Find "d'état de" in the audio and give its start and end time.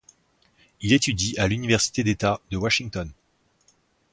2.03-2.57